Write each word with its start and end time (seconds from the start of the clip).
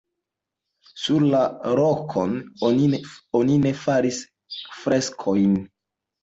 Sur 1.01 1.25
la 1.33 1.41
rokon 1.79 2.33
oni 2.69 3.59
ne 3.67 3.75
faris 3.83 4.23
freskojn. 4.79 5.55